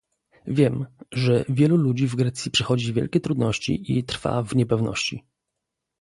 Wiem, 0.47 0.85
że 1.11 1.45
wielu 1.49 1.77
ludzi 1.77 2.07
w 2.07 2.15
Grecji 2.15 2.51
przechodzi 2.51 2.93
wielkie 2.93 3.19
trudności 3.19 3.97
i 3.97 4.03
trwa 4.03 4.43
w 4.43 4.55
niepewności 4.55 5.23